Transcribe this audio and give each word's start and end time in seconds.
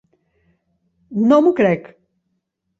No 1.33 1.39
m'ho 1.45 1.55
crec! 1.63 1.89